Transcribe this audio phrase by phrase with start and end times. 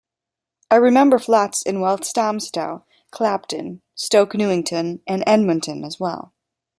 [0.71, 6.33] I remember flats in Walthamstow, Clapton, Stoke Newington, and Edmonton, as well.